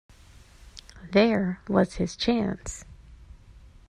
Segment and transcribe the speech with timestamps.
[1.11, 2.85] There was his chance.